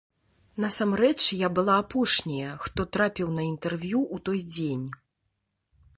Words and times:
Насамрэч, 0.63 1.17
я 1.41 1.49
была 1.59 1.75
апошняя, 1.83 2.57
хто 2.65 2.87
трапіў 2.97 3.27
на 3.39 3.43
інтэрв'ю 3.53 3.99
ў 4.15 4.29
той 4.31 4.45
дзень. 4.55 4.87